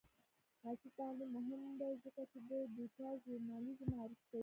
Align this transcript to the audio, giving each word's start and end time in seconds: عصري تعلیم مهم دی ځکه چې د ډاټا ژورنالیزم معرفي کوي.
عصري 0.65 0.89
تعلیم 0.99 1.29
مهم 1.37 1.61
دی 1.79 1.91
ځکه 2.03 2.21
چې 2.31 2.37
د 2.49 2.51
ډاټا 2.75 3.07
ژورنالیزم 3.23 3.87
معرفي 3.97 4.25
کوي. 4.31 4.39